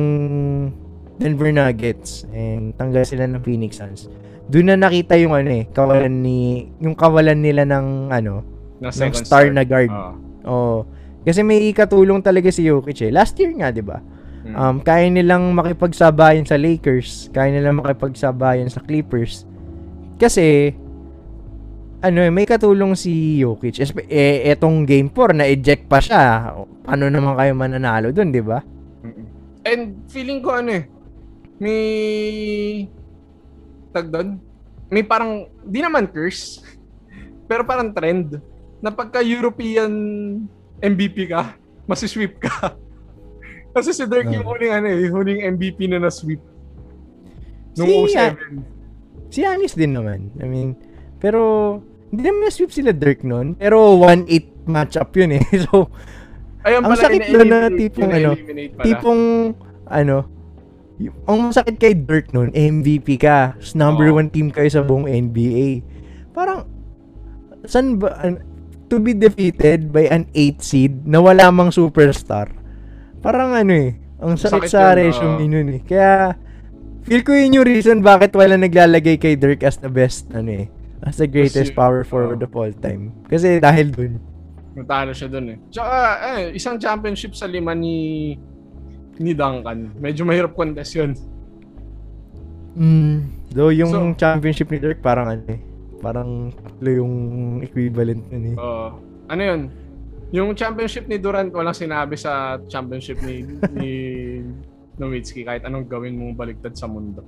Denver 1.18 1.50
Nuggets 1.50 2.30
and 2.32 2.78
tanggal 2.78 3.02
sila 3.02 3.26
ng 3.26 3.42
Phoenix 3.42 3.82
Suns. 3.82 4.06
Doon 4.52 4.76
na 4.76 4.76
nakita 4.76 5.16
yung 5.16 5.32
ano 5.32 5.50
eh, 5.50 5.64
kawalan 5.72 6.20
ni, 6.20 6.68
yung 6.84 6.96
kawalan 6.98 7.40
nila 7.40 7.64
ng 7.64 8.12
ano, 8.12 8.44
ng 8.84 8.90
ng 8.90 8.94
second 8.94 9.24
star 9.24 9.48
na 9.52 9.64
guard. 9.64 9.92
Ah. 9.92 10.14
Oh. 10.44 10.84
Kasi 11.24 11.40
may 11.40 11.72
katulong 11.72 12.20
talaga 12.20 12.52
si 12.52 12.68
Jokic 12.68 13.00
eh. 13.08 13.12
Last 13.12 13.40
year 13.40 13.56
nga, 13.56 13.72
'di 13.72 13.80
ba? 13.80 14.04
Mm. 14.44 14.56
Um, 14.60 14.78
kaya 14.84 15.08
nilang 15.08 15.56
makipagsabayan 15.56 16.44
sa 16.44 16.60
Lakers, 16.60 17.32
kaya 17.32 17.56
nilang 17.56 17.80
makipagsabayan 17.80 18.68
sa 18.68 18.84
Clippers. 18.84 19.48
Kasi 20.20 20.76
ano 22.04 22.20
eh, 22.20 22.28
may 22.28 22.44
katulong 22.44 23.00
si 23.00 23.40
Jokic. 23.40 23.80
Espe- 23.80 24.12
Eh, 24.12 24.52
etong 24.52 24.84
game 24.84 25.08
4 25.08 25.32
na 25.32 25.48
eject 25.48 25.88
pa 25.88 26.04
siya. 26.04 26.52
Paano 26.84 27.08
naman 27.08 27.40
kayo 27.40 27.56
mananalo 27.56 28.12
doon, 28.12 28.36
'di 28.36 28.44
ba? 28.44 28.60
And 29.64 30.04
feeling 30.12 30.44
ko 30.44 30.60
ano 30.60 30.76
eh, 30.76 30.84
may 31.64 31.80
tag 33.94 34.10
doon, 34.10 34.42
may 34.90 35.06
parang, 35.06 35.46
di 35.64 35.80
naman 35.80 36.10
curse, 36.10 36.60
pero 37.50 37.62
parang 37.64 37.94
trend, 37.94 38.42
na 38.82 38.92
pagka 38.92 39.22
European 39.22 39.92
MVP 40.82 41.30
ka, 41.30 41.56
masisweep 41.90 42.42
ka. 42.42 42.74
Kasi 43.74 43.90
si 43.90 44.06
Dirk 44.06 44.30
yung 44.30 44.46
Ah. 44.46 44.50
huling 44.54 44.74
ano 44.74 44.88
eh, 44.88 45.10
huling 45.10 45.40
MVP 45.58 45.90
na 45.90 45.98
na-sweep. 45.98 46.38
Nung 47.74 47.90
Si- 48.06 48.14
07. 48.14 48.62
Si 49.34 49.42
Giannis 49.42 49.74
din 49.74 49.98
naman. 49.98 50.30
I 50.38 50.46
mean, 50.46 50.78
pero 51.18 51.82
hindi 52.14 52.22
naman 52.22 52.46
na-sweep 52.46 52.70
sila 52.70 52.94
Dirk 52.94 53.26
noon. 53.26 53.58
Pero 53.58 53.98
1-8 53.98 54.70
matchup 54.70 55.10
yun 55.18 55.42
eh. 55.42 55.44
So, 55.66 55.90
Ayun 56.64 56.86
ang 56.86 56.94
sakit 56.96 57.34
nun 57.34 57.50
na 57.50 57.68
tipong 57.68 58.12
ano, 58.14 58.30
tipong, 58.80 59.22
ano, 59.90 60.18
y- 60.98 61.14
ang 61.24 61.50
masakit 61.50 61.78
kay 61.78 61.94
Dirk 61.94 62.32
nun, 62.32 62.50
MVP 62.50 63.18
ka. 63.18 63.54
Number 63.74 64.10
Oo. 64.10 64.18
one 64.18 64.28
team 64.28 64.50
kayo 64.50 64.68
sa 64.68 64.82
buong 64.82 65.06
NBA. 65.06 65.82
Parang, 66.32 66.66
san 67.64 67.98
ba, 67.98 68.14
an- 68.20 68.44
to 68.88 68.98
be 68.98 69.12
defeated 69.12 69.90
by 69.90 70.06
an 70.06 70.30
8 70.32 70.60
seed 70.60 71.04
na 71.04 71.18
wala 71.18 71.50
mang 71.50 71.70
superstar. 71.70 72.52
Parang 73.20 73.56
ano 73.56 73.74
eh, 73.74 73.98
ang 74.20 74.36
sakit 74.36 74.68
Sakit 74.68 74.70
sa 74.70 74.94
yun, 74.94 74.98
resume 75.00 75.44
nun 75.48 75.70
eh. 75.72 75.82
Kaya, 75.82 76.38
feel 77.02 77.22
ko 77.22 77.32
yun 77.32 77.58
yung 77.58 77.66
reason 77.66 77.98
bakit 78.00 78.32
wala 78.32 78.54
naglalagay 78.54 79.18
kay 79.18 79.34
Dirk 79.34 79.64
as 79.64 79.80
the 79.80 79.90
best, 79.90 80.30
ano 80.30 80.66
eh, 80.66 80.68
as 81.02 81.18
the 81.18 81.26
greatest 81.26 81.72
Kasi- 81.72 81.76
power 81.76 82.04
forward 82.04 82.40
oo. 82.40 82.46
of 82.46 82.54
all 82.54 82.74
time. 82.76 83.16
Kasi 83.26 83.58
dahil 83.58 83.90
dun. 83.90 84.14
Natalo 84.74 85.14
siya 85.14 85.30
dun 85.30 85.46
eh. 85.50 85.58
Tsaka, 85.70 85.98
eh, 86.36 86.54
isang 86.54 86.78
championship 86.78 87.34
sa 87.34 87.46
lima 87.46 87.72
ni 87.72 88.34
ni 89.18 89.34
Duncan. 89.34 89.94
Medyo 89.96 90.24
mahirap 90.24 90.54
contest 90.54 90.94
yun. 90.94 91.12
Mm, 92.74 93.16
though 93.54 93.70
yung 93.70 93.92
So- 93.92 94.18
championship 94.18 94.68
ni 94.68 94.82
Dirk 94.82 94.98
parang 95.00 95.30
ano 95.30 95.46
eh, 95.46 95.62
parang 96.02 96.50
tatlo 96.52 96.90
yung 96.90 97.14
equivalent 97.62 98.26
nun 98.28 98.46
eh. 98.50 98.56
Oo. 98.58 98.88
ano 99.24 99.42
yun? 99.42 99.62
Yung 100.34 100.58
championship 100.58 101.06
ni 101.06 101.22
Durant, 101.22 101.54
walang 101.54 101.78
sinabi 101.78 102.18
sa 102.18 102.58
championship 102.66 103.22
ni, 103.22 103.46
ni 103.78 103.92
Nowitzki 104.98 105.46
kahit 105.46 105.62
anong 105.62 105.86
gawin 105.86 106.18
mong 106.18 106.34
baligtad 106.34 106.74
sa 106.74 106.90
mundo. 106.90 107.22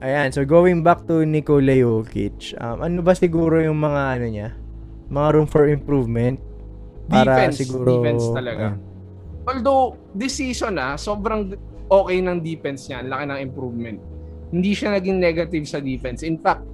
Ayan, 0.00 0.32
so 0.32 0.40
going 0.42 0.80
back 0.80 1.04
to 1.04 1.26
Nikola 1.26 1.74
Jokic, 1.74 2.56
um, 2.56 2.80
ano 2.80 3.04
ba 3.04 3.12
siguro 3.12 3.60
yung 3.60 3.76
mga 3.76 4.02
ano 4.16 4.26
niya? 4.26 4.48
Mga 5.10 5.28
room 5.34 5.46
for 5.46 5.68
improvement? 5.68 6.40
Para 7.08 7.44
Defense, 7.44 7.56
siguro 7.60 7.88
defense 7.90 8.24
talaga. 8.32 8.64
ayan. 8.72 8.87
Although, 9.48 9.96
this 10.12 10.36
season 10.36 10.76
ah, 10.76 10.94
sobrang 11.00 11.56
okay 11.88 12.20
ng 12.20 12.44
defense 12.44 12.86
niya. 12.86 13.00
Ang 13.00 13.08
laki 13.08 13.24
ng 13.32 13.40
improvement. 13.40 13.98
Hindi 14.52 14.72
siya 14.76 14.92
naging 14.92 15.16
negative 15.16 15.64
sa 15.64 15.80
defense. 15.80 16.20
In 16.20 16.36
fact, 16.36 16.64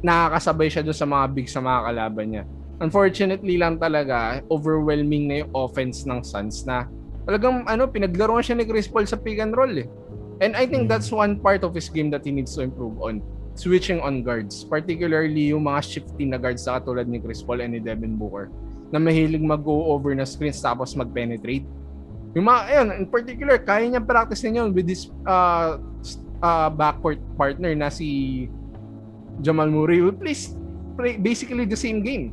nakakasabay 0.00 0.68
siya 0.70 0.82
doon 0.86 0.96
sa 0.96 1.06
mga 1.10 1.24
big 1.34 1.48
sa 1.50 1.58
mga 1.58 1.78
kalaban 1.90 2.26
niya. 2.30 2.44
Unfortunately 2.80 3.60
lang 3.60 3.76
talaga, 3.76 4.40
overwhelming 4.48 5.28
na 5.28 5.44
yung 5.44 5.50
offense 5.52 6.08
ng 6.08 6.24
Suns 6.24 6.64
na 6.64 6.88
talagang 7.28 7.68
ano, 7.68 7.84
pinaglaruan 7.84 8.40
siya 8.40 8.56
ni 8.56 8.64
Chris 8.64 8.88
Paul 8.88 9.04
sa 9.04 9.20
pick 9.20 9.36
and 9.42 9.52
roll 9.52 9.74
eh. 9.76 9.90
And 10.40 10.56
I 10.56 10.64
think 10.64 10.88
Mm. 10.88 10.90
that's 10.96 11.12
one 11.12 11.36
part 11.36 11.60
of 11.60 11.76
his 11.76 11.92
game 11.92 12.08
that 12.16 12.24
he 12.24 12.32
needs 12.32 12.56
to 12.56 12.64
improve 12.64 12.96
on. 13.04 13.20
Switching 13.60 14.00
on 14.00 14.24
guards. 14.24 14.64
Particularly 14.64 15.52
yung 15.52 15.68
mga 15.68 15.84
shifty 15.84 16.24
na 16.24 16.40
guards 16.40 16.64
na 16.64 16.80
katulad 16.80 17.04
ni 17.04 17.20
Chris 17.20 17.44
Paul 17.44 17.60
and 17.60 17.76
ni 17.76 17.80
Devin 17.84 18.16
Booker 18.16 18.48
na 18.88 18.96
mahilig 18.96 19.44
mag-go 19.44 19.92
over 19.92 20.16
na 20.16 20.24
screens 20.24 20.58
tapos 20.64 20.96
mag-penetrate. 20.96 21.68
Yung 22.30 22.46
mga, 22.46 22.60
ayun, 22.68 22.88
in 22.94 23.06
particular, 23.06 23.58
kaya 23.58 23.90
niya 23.90 24.02
practice 24.02 24.42
yun 24.42 24.70
with 24.70 24.86
this 24.86 25.10
uh, 25.26 25.76
s- 25.98 26.22
uh, 26.38 26.70
backcourt 26.70 27.18
partner 27.34 27.74
na 27.74 27.90
si 27.90 28.46
Jamal 29.42 29.66
Murray 29.66 29.98
who 29.98 30.12
plays 30.12 30.54
play 30.94 31.18
basically 31.18 31.66
the 31.66 31.74
same 31.74 32.04
game. 32.04 32.30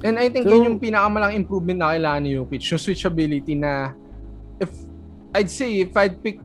And 0.00 0.14
I 0.16 0.30
think 0.30 0.46
So- 0.46 0.54
yun 0.56 0.64
yung 0.64 0.78
pinakamalang 0.78 1.34
improvement 1.34 1.82
na 1.82 1.92
kailangan 1.92 2.22
ni 2.22 2.30
Jokic, 2.32 2.62
yung 2.64 2.80
switchability 2.80 3.52
na 3.52 3.92
if 4.56 4.70
I'd 5.34 5.50
say 5.50 5.82
if 5.82 5.92
I'd 5.92 6.22
pick 6.22 6.38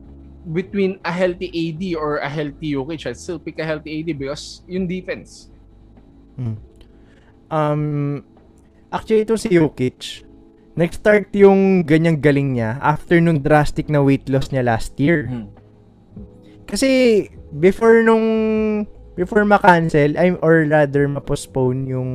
between 0.44 1.00
a 1.00 1.08
healthy 1.08 1.48
AD 1.48 1.96
or 1.96 2.20
a 2.20 2.28
healthy 2.28 2.76
Jokic, 2.76 3.08
I'd 3.08 3.16
still 3.16 3.38
pick 3.40 3.56
a 3.56 3.64
healthy 3.64 4.02
AD 4.02 4.12
because 4.12 4.60
yung 4.68 4.84
defense. 4.84 5.48
Um, 7.48 8.24
actually, 8.90 9.22
ito 9.22 9.38
si 9.38 9.48
Jokic, 9.54 10.26
nag-start 10.74 11.30
yung 11.38 11.86
ganyang 11.86 12.18
galing 12.18 12.58
niya 12.58 12.82
after 12.82 13.18
nung 13.22 13.38
drastic 13.38 13.86
na 13.86 14.02
weight 14.02 14.26
loss 14.26 14.50
niya 14.50 14.66
last 14.66 14.98
year. 14.98 15.30
Kasi, 16.66 17.30
before 17.54 18.02
nung, 18.02 18.26
before 19.14 19.46
ma-cancel, 19.46 20.18
ay, 20.18 20.34
or 20.42 20.66
rather, 20.66 21.06
ma-postpone 21.06 21.86
yung 21.86 22.10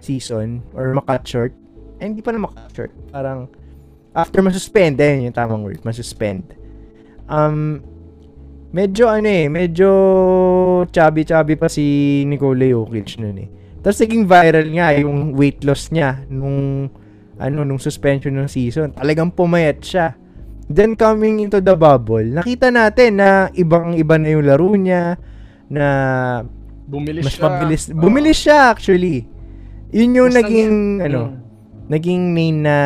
season, 0.00 0.60
or 0.76 0.92
ma-cut 0.92 1.24
short, 1.24 1.52
ay, 1.96 2.12
hindi 2.12 2.20
pa 2.20 2.36
na 2.36 2.44
ma-cut 2.44 2.68
short. 2.76 2.92
Parang, 3.08 3.48
after 4.12 4.44
ma-suspend, 4.44 5.00
ayun 5.00 5.32
yung 5.32 5.36
tamang 5.36 5.64
word, 5.64 5.80
ma-suspend. 5.80 6.52
Um, 7.28 7.80
medyo 8.76 9.08
ano 9.08 9.24
eh, 9.24 9.48
medyo 9.48 9.88
chubby-chubby 10.92 11.56
pa 11.56 11.68
si 11.72 12.22
Nikola 12.28 12.68
Jokic 12.68 13.16
nun 13.16 13.40
eh. 13.40 13.48
Tapos 13.80 14.02
naging 14.02 14.24
viral 14.28 14.68
nga 14.74 14.88
yung 14.98 15.32
weight 15.32 15.62
loss 15.64 15.88
niya 15.94 16.20
nung 16.28 16.90
ano 17.36 17.62
nung 17.62 17.78
suspension 17.78 18.32
ng 18.32 18.48
season. 18.48 18.92
Talagang 18.92 19.30
pumayat 19.30 19.80
siya. 19.80 20.16
Then 20.66 20.94
coming 20.94 21.38
into 21.40 21.60
the 21.60 21.72
bubble, 21.72 22.24
nakita 22.24 22.68
natin 22.68 23.22
na 23.22 23.30
ibang 23.54 23.94
iba 23.94 24.18
na 24.18 24.28
yung 24.28 24.44
laro 24.44 24.74
niya 24.74 25.14
na 25.66 25.86
Bumilis 26.84 27.22
mas 27.22 27.34
siya. 27.34 27.44
mabilis. 27.44 27.82
Bumilis 27.88 28.38
siya 28.38 28.58
actually. 28.68 29.26
Yun 29.90 30.10
yung 30.16 30.30
Mas 30.30 30.36
naging 30.36 30.70
naging- 30.70 30.98
ano, 31.02 31.20
Mm. 31.22 31.36
naging 31.88 32.22
main 32.32 32.56
na 32.60 32.76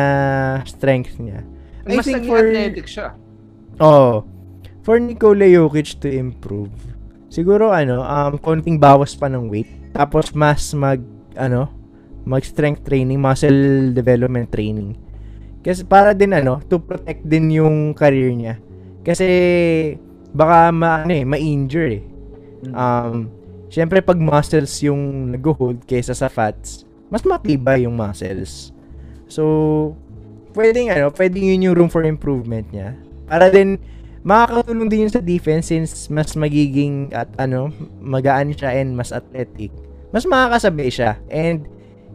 strength 0.63 1.17
niya. 1.17 1.41
I 1.83 1.97
Mas 1.97 2.05
think 2.05 2.25
for 2.25 2.37
athletic 2.37 2.85
siya. 2.85 3.17
Oh, 3.77 4.25
for 4.81 5.01
Nikola 5.01 5.49
Jokic 5.49 5.97
to 5.97 6.07
improve, 6.07 6.69
siguro 7.27 7.73
ano, 7.73 8.01
um, 8.01 8.37
konting 8.37 8.77
bawas 8.77 9.17
pa 9.17 9.25
ng 9.25 9.49
weight. 9.49 9.69
Tapos 9.91 10.29
mas 10.31 10.69
mag, 10.71 11.01
ano, 11.33 11.69
mag 12.25 12.45
strength 12.45 12.85
training, 12.85 13.17
muscle 13.17 13.91
development 13.93 14.49
training. 14.53 14.97
Kasi 15.61 15.85
para 15.85 16.17
din 16.17 16.33
ano, 16.33 16.61
to 16.65 16.81
protect 16.81 17.21
din 17.25 17.53
yung 17.53 17.93
career 17.93 18.33
niya. 18.33 18.55
Kasi 19.01 19.27
baka 20.33 20.69
ma, 20.73 21.05
ano 21.05 21.13
eh, 21.13 21.25
ma-injure 21.25 22.01
eh. 22.01 22.03
Um, 22.69 23.29
syempre 23.69 24.01
pag 24.05 24.17
muscles 24.17 24.81
yung 24.85 25.33
nag-hold 25.33 25.85
kaysa 25.85 26.13
sa 26.13 26.29
fats, 26.29 26.85
mas 27.09 27.25
matibay 27.25 27.85
yung 27.85 27.97
muscles. 27.97 28.73
So, 29.31 29.95
pwedeng 30.53 30.91
ano, 30.91 31.09
pwedeng 31.13 31.45
yun 31.45 31.65
yung 31.71 31.75
room 31.77 31.89
for 31.89 32.03
improvement 32.03 32.67
niya. 32.69 32.95
Para 33.25 33.47
din, 33.47 33.79
makakatulong 34.21 34.89
din 34.91 35.07
yun 35.07 35.13
sa 35.13 35.23
defense 35.23 35.71
since 35.71 36.11
mas 36.11 36.35
magiging 36.37 37.09
at 37.15 37.31
ano, 37.41 37.71
magaan 38.01 38.53
siya 38.53 38.75
and 38.75 38.93
mas 38.93 39.09
athletic. 39.15 39.71
Mas 40.11 40.27
makakasabay 40.27 40.89
siya 40.91 41.17
and 41.31 41.65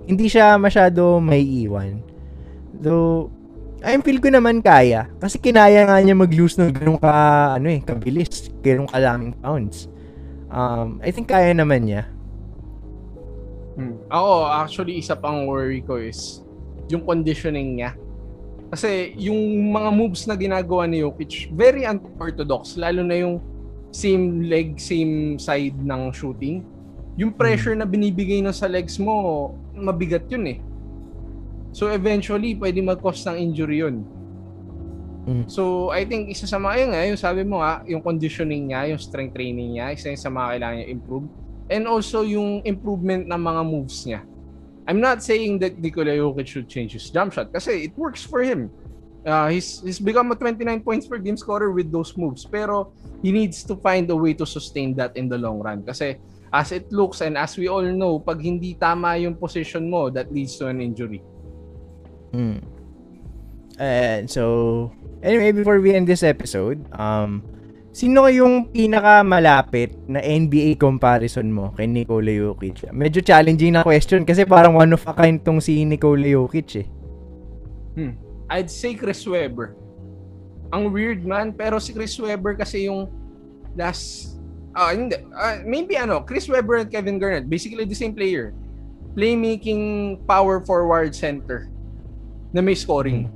hindi 0.06 0.26
siya 0.30 0.54
masyado 0.56 1.18
may 1.18 1.42
iwan. 1.42 2.00
Though, 2.78 3.30
I 3.82 3.98
feel 4.00 4.22
ko 4.22 4.30
naman 4.30 4.62
kaya. 4.64 5.10
Kasi 5.20 5.36
kinaya 5.42 5.84
nga 5.86 5.98
niya 6.00 6.16
mag-lose 6.16 6.56
ng 6.56 6.72
ganun 6.72 6.98
ka, 6.98 7.12
ano 7.58 7.66
eh, 7.68 7.82
kabilis. 7.82 8.48
Ganun 8.62 8.88
kalaming 8.88 9.34
pounds. 9.38 9.90
Um, 10.48 11.02
I 11.02 11.10
think 11.10 11.28
kaya 11.28 11.52
naman 11.52 11.90
niya. 11.90 12.06
Hmm. 13.76 14.00
Ako, 14.08 14.48
actually, 14.48 14.96
isa 14.96 15.12
pang 15.12 15.44
worry 15.44 15.84
ko 15.84 16.00
is 16.00 16.40
yung 16.88 17.04
conditioning 17.04 17.76
niya. 17.76 17.92
Kasi 18.72 19.14
yung 19.20 19.70
mga 19.70 19.90
moves 19.94 20.26
na 20.26 20.34
ginagawa 20.34 20.88
ni 20.90 21.04
Jokic, 21.04 21.50
very 21.54 21.86
unorthodox. 21.86 22.74
Lalo 22.74 23.04
na 23.04 23.20
yung 23.20 23.38
same 23.94 24.46
leg, 24.50 24.78
same 24.80 25.38
side 25.38 25.76
ng 25.78 26.10
shooting. 26.10 26.66
Yung 27.14 27.30
pressure 27.32 27.78
na 27.78 27.86
binibigay 27.86 28.42
na 28.42 28.50
sa 28.50 28.66
legs 28.66 28.98
mo, 28.98 29.54
mabigat 29.76 30.24
yun 30.32 30.44
eh. 30.50 30.58
So 31.76 31.92
eventually, 31.92 32.56
pwede 32.56 32.80
mag-cause 32.80 33.28
ng 33.28 33.36
injury 33.36 33.84
yun. 33.84 34.04
Mm. 35.26 35.44
So 35.50 35.90
I 35.90 36.06
think 36.06 36.30
isa 36.30 36.46
sa 36.46 36.56
mga, 36.56 36.74
yun 36.80 36.90
nga, 36.94 37.02
yung 37.04 37.20
sabi 37.20 37.42
mo 37.42 37.60
nga, 37.60 37.82
yung 37.84 38.00
conditioning 38.00 38.70
niya, 38.70 38.94
yung 38.94 39.00
strength 39.02 39.34
training 39.34 39.76
niya, 39.76 39.92
isa 39.92 40.14
yun 40.14 40.20
sa 40.22 40.30
mga 40.30 40.46
kailangan 40.56 40.76
niya 40.80 40.88
improve. 40.88 41.26
And 41.66 41.84
also 41.90 42.22
yung 42.22 42.62
improvement 42.62 43.26
ng 43.26 43.40
mga 43.42 43.62
moves 43.66 44.06
niya. 44.06 44.22
I'm 44.86 45.02
not 45.02 45.18
saying 45.18 45.58
that 45.66 45.82
Nikola 45.82 46.14
Jokic 46.14 46.46
should 46.46 46.70
change 46.70 46.94
his 46.94 47.10
jump 47.10 47.34
shot 47.34 47.50
kasi 47.50 47.90
it 47.90 47.94
works 47.98 48.22
for 48.22 48.38
him. 48.38 48.70
Uh, 49.26 49.50
he's, 49.50 49.82
he's 49.82 49.98
become 49.98 50.30
a 50.30 50.38
29 50.38 50.62
points 50.86 51.10
per 51.10 51.18
game 51.18 51.34
scorer 51.34 51.74
with 51.74 51.90
those 51.90 52.14
moves. 52.14 52.46
Pero 52.46 52.94
he 53.18 53.34
needs 53.34 53.66
to 53.66 53.74
find 53.82 54.06
a 54.06 54.14
way 54.14 54.30
to 54.30 54.46
sustain 54.46 54.94
that 54.94 55.10
in 55.18 55.26
the 55.26 55.34
long 55.34 55.58
run. 55.58 55.82
Kasi 55.82 56.14
as 56.52 56.70
it 56.70 56.90
looks 56.92 57.20
and 57.20 57.38
as 57.38 57.56
we 57.56 57.66
all 57.66 57.84
know, 57.84 58.18
pag 58.18 58.38
hindi 58.38 58.74
tama 58.74 59.18
yung 59.18 59.34
position 59.34 59.90
mo, 59.90 60.10
that 60.10 60.30
leads 60.30 60.56
to 60.58 60.66
an 60.66 60.80
injury. 60.80 61.22
Mm. 62.34 62.62
And 63.76 64.24
so, 64.30 64.92
anyway, 65.22 65.52
before 65.52 65.80
we 65.80 65.92
end 65.92 66.08
this 66.08 66.22
episode, 66.22 66.80
um, 66.96 67.44
sino 67.92 68.28
yung 68.28 68.72
pinaka-malapit 68.72 69.96
na 70.08 70.20
NBA 70.20 70.76
comparison 70.80 71.48
mo 71.52 71.72
kay 71.76 71.88
Nikola 71.88 72.32
Jokic? 72.32 72.88
Medyo 72.92 73.20
challenging 73.24 73.76
na 73.76 73.84
question 73.84 74.24
kasi 74.24 74.44
parang 74.44 74.76
one 74.76 74.92
of 74.92 75.04
a 75.04 75.12
kind 75.12 75.40
tong 75.40 75.60
si 75.60 75.84
Nikola 75.84 76.28
Jokic 76.28 76.84
eh. 76.84 76.86
Hmm. 77.96 78.14
I'd 78.52 78.70
say 78.70 78.94
Chris 78.94 79.26
Webber. 79.26 79.74
Ang 80.70 80.92
weird 80.92 81.24
man, 81.24 81.56
pero 81.56 81.80
si 81.80 81.96
Chris 81.96 82.14
Webber 82.20 82.54
kasi 82.54 82.86
yung 82.86 83.08
last 83.74 84.35
ah 84.76 84.92
hindi, 84.92 85.16
ah, 85.32 85.64
maybe 85.64 85.96
ano, 85.96 86.20
Chris 86.20 86.44
Webber 86.46 86.84
and 86.84 86.92
Kevin 86.92 87.16
Garnett, 87.16 87.48
basically 87.48 87.88
the 87.88 87.96
same 87.96 88.12
player. 88.12 88.52
playmaking 89.16 90.20
power 90.28 90.60
forward 90.60 91.16
center 91.16 91.72
na 92.52 92.60
may 92.60 92.76
scoring. 92.76 93.32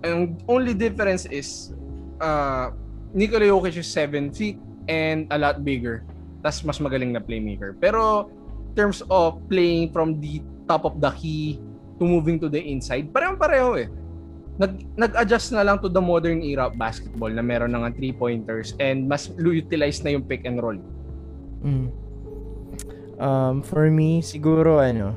Ang 0.00 0.40
only 0.48 0.72
difference 0.72 1.28
is 1.28 1.76
uh, 2.24 2.72
Nikola 3.12 3.44
Jokic 3.44 3.76
is 3.76 3.86
7 3.92 4.32
feet 4.32 4.56
and 4.88 5.28
a 5.28 5.36
lot 5.36 5.60
bigger. 5.60 6.02
Tas 6.40 6.64
mas 6.64 6.80
magaling 6.80 7.12
na 7.12 7.20
playmaker. 7.20 7.76
Pero 7.76 8.32
in 8.32 8.72
terms 8.72 9.04
of 9.12 9.36
playing 9.52 9.92
from 9.92 10.16
the 10.24 10.40
top 10.64 10.88
of 10.88 10.96
the 10.96 11.12
key 11.12 11.60
to 12.00 12.08
moving 12.08 12.40
to 12.40 12.48
the 12.48 12.58
inside, 12.58 13.12
parehong-pareho 13.12 13.76
eh. 13.76 13.88
Nag, 14.58 14.72
nag-adjust 14.98 15.52
na 15.54 15.62
lang 15.62 15.78
to 15.78 15.88
the 15.88 16.00
modern 16.02 16.42
era 16.42 16.68
of 16.68 16.76
basketball 16.76 17.30
na 17.30 17.40
meron 17.40 17.72
na 17.72 17.88
three-pointers 17.92 18.74
and 18.82 19.06
mas 19.06 19.30
utilize 19.38 20.02
na 20.04 20.16
yung 20.16 20.24
pick 20.24 20.44
and 20.44 20.58
roll. 20.60 20.76
Mm. 21.64 21.88
Um, 23.20 23.60
for 23.60 23.92
me, 23.92 24.24
siguro 24.24 24.80
ano, 24.80 25.16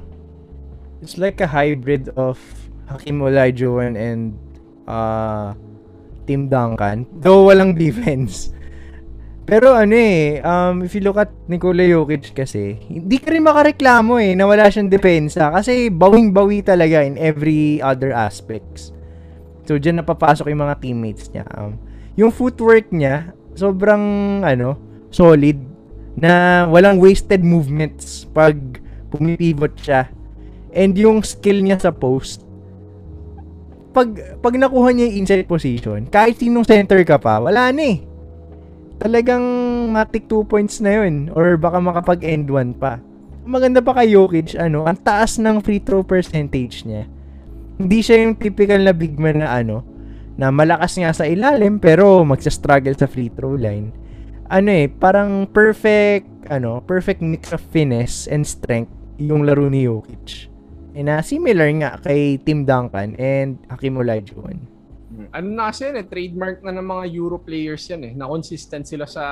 it's 1.01 1.17
like 1.17 1.39
a 1.39 1.47
hybrid 1.47 2.11
of 2.15 2.39
Hakim 2.87 3.19
Olajuwon 3.19 3.95
and 3.95 4.35
uh, 4.87 5.55
Tim 6.27 6.47
Duncan. 6.47 7.07
Though 7.19 7.47
walang 7.47 7.75
defense. 7.79 8.53
Pero 9.43 9.75
ano 9.75 9.91
eh, 9.91 10.39
um, 10.39 10.87
if 10.87 10.95
you 10.95 11.03
look 11.03 11.19
at 11.19 11.27
Nikola 11.51 11.83
Jokic 11.83 12.31
kasi, 12.31 12.79
hindi 12.87 13.19
ka 13.19 13.27
rin 13.27 13.43
makareklamo 13.43 14.15
eh 14.15 14.39
na 14.39 14.47
wala 14.47 14.71
siyang 14.71 14.87
depensa 14.87 15.51
kasi 15.51 15.91
bawing-bawi 15.91 16.63
talaga 16.63 17.03
in 17.03 17.19
every 17.19 17.83
other 17.83 18.15
aspects. 18.15 18.92
So, 19.63 19.79
dyan 19.79 20.03
napapasok 20.03 20.51
yung 20.51 20.63
mga 20.63 20.79
teammates 20.83 21.31
niya. 21.31 21.47
Um, 21.55 21.79
yung 22.19 22.31
footwork 22.31 22.91
niya, 22.91 23.31
sobrang 23.55 24.03
ano, 24.43 24.75
solid 25.13 25.57
na 26.13 26.65
walang 26.69 27.01
wasted 27.01 27.41
movements 27.41 28.29
pag 28.31 28.57
pumipivot 29.09 29.73
siya. 29.79 30.09
And 30.73 30.93
yung 30.97 31.21
skill 31.21 31.61
niya 31.61 31.79
sa 31.79 31.93
post, 31.93 32.43
pag, 33.93 34.09
pag 34.41 34.57
nakuha 34.57 34.89
niya 34.89 35.09
yung 35.09 35.17
inside 35.23 35.45
position, 35.45 36.09
kahit 36.09 36.41
sinong 36.41 36.65
center 36.65 37.01
ka 37.05 37.21
pa, 37.21 37.37
wala 37.37 37.69
na 37.69 37.83
eh 37.93 38.13
talagang 39.03 39.43
matik 39.91 40.31
2 40.31 40.47
points 40.47 40.79
na 40.79 41.03
yun 41.03 41.27
or 41.35 41.59
baka 41.59 41.83
makapag 41.83 42.23
end 42.23 42.47
1 42.47 42.79
pa. 42.79 43.03
Maganda 43.43 43.83
pa 43.83 43.91
kay 43.99 44.15
Jokic, 44.15 44.55
ano, 44.55 44.87
ang 44.87 44.95
taas 44.95 45.35
ng 45.35 45.59
free 45.59 45.83
throw 45.83 45.99
percentage 46.07 46.87
niya. 46.87 47.03
Hindi 47.77 47.99
siya 48.05 48.21
yung 48.21 48.37
typical 48.37 48.85
na 48.85 48.93
big 48.93 49.17
man 49.17 49.41
na 49.41 49.49
ano, 49.49 49.81
na 50.37 50.49
malakas 50.49 50.97
nga 50.97 51.13
sa 51.13 51.25
ilalim 51.29 51.77
pero 51.77 52.21
magsa-struggle 52.25 52.97
sa 52.97 53.09
free 53.09 53.29
throw 53.33 53.57
line. 53.57 53.93
Ano 54.49 54.69
eh, 54.69 54.89
parang 54.89 55.49
perfect, 55.49 56.29
ano, 56.49 56.81
perfect 56.83 57.21
mix 57.21 57.49
of 57.53 57.61
finesse 57.73 58.29
and 58.29 58.45
strength 58.45 58.91
yung 59.17 59.45
laro 59.45 59.69
ni 59.69 59.85
Jokic. 59.85 60.49
And 60.93 61.09
uh, 61.09 61.25
similar 61.25 61.69
nga 61.81 61.97
kay 61.97 62.37
Tim 62.41 62.69
Duncan 62.69 63.17
and 63.17 63.57
Hakim 63.65 63.97
Olajuwon. 63.97 64.61
Ano 65.33 65.47
na 65.49 65.69
kasi 65.73 65.89
eh, 65.89 66.05
trademark 66.05 66.61
na 66.61 66.73
ng 66.73 66.85
mga 66.85 67.03
Euro 67.17 67.37
players 67.41 67.85
yan 67.89 68.01
eh, 68.05 68.13
na 68.13 68.29
consistent 68.29 68.85
sila 68.85 69.09
sa 69.09 69.23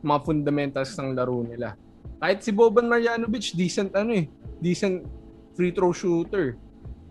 mga 0.00 0.18
fundamentals 0.24 0.96
ng 0.96 1.12
laro 1.12 1.44
nila. 1.44 1.76
Kahit 2.20 2.40
si 2.44 2.50
Boban 2.52 2.88
Marjanovic, 2.88 3.52
decent 3.52 3.92
ano 3.92 4.16
eh, 4.16 4.28
decent 4.60 5.04
free 5.56 5.72
throw 5.72 5.92
shooter. 5.92 6.56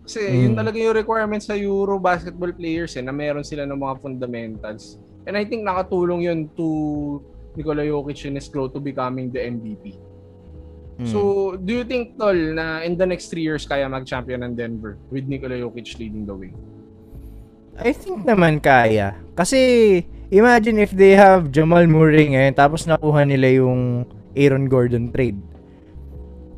Kasi 0.08 0.24
mm. 0.24 0.40
yun 0.40 0.54
talaga 0.56 0.80
yung 0.80 0.96
requirement 0.96 1.44
sa 1.44 1.52
Euro 1.52 2.00
basketball 2.00 2.48
players 2.56 2.96
eh, 2.96 3.04
na 3.04 3.12
meron 3.12 3.44
sila 3.44 3.68
ng 3.68 3.76
mga 3.76 4.00
fundamentals. 4.00 4.96
And 5.28 5.36
I 5.36 5.44
think 5.44 5.68
nakatulong 5.68 6.24
yun 6.24 6.48
to 6.56 7.20
Nikola 7.52 7.84
Jokic 7.84 8.24
in 8.24 8.40
his 8.40 8.48
growth 8.48 8.72
to 8.72 8.80
becoming 8.80 9.28
the 9.28 9.44
MVP. 9.44 10.00
Mm. 10.96 11.12
So, 11.12 11.18
do 11.60 11.76
you 11.76 11.84
think, 11.84 12.16
Tol, 12.16 12.56
na 12.56 12.80
in 12.88 12.96
the 12.96 13.04
next 13.04 13.28
three 13.28 13.44
years 13.44 13.68
kaya 13.68 13.84
mag-champion 13.84 14.40
ng 14.48 14.56
Denver 14.56 14.96
with 15.12 15.28
Nikola 15.28 15.60
Jokic 15.60 16.00
leading 16.00 16.24
the 16.24 16.32
way? 16.32 16.56
I 17.76 17.92
think 17.92 18.24
naman 18.24 18.64
kaya. 18.64 19.12
Kasi, 19.36 20.02
imagine 20.32 20.80
if 20.80 20.96
they 20.96 21.12
have 21.12 21.52
Jamal 21.52 21.84
Murray 21.84 22.32
ngayon, 22.32 22.56
tapos 22.56 22.88
nakuha 22.88 23.28
nila 23.28 23.60
yung 23.60 24.08
Aaron 24.32 24.72
Gordon 24.72 25.12
trade. 25.12 25.38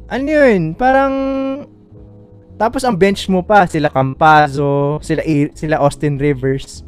Ano 0.06 0.26
yun? 0.30 0.78
Parang, 0.78 1.14
tapos 2.60 2.84
ang 2.84 2.92
bench 2.92 3.24
mo 3.32 3.40
pa, 3.40 3.64
sila 3.64 3.88
Campazzo, 3.88 5.00
sila, 5.00 5.24
sila 5.56 5.80
Austin 5.80 6.20
Rivers. 6.20 6.84